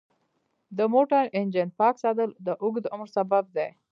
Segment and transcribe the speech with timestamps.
[0.77, 3.69] د موټر انجن پاک ساتل د اوږد عمر سبب دی.